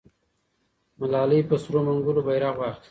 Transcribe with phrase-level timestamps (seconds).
[0.99, 2.79] ملالۍ په سرو منګولو بیرغ واخیست.